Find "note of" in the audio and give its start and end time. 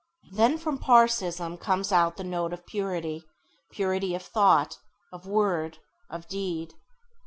2.23-2.65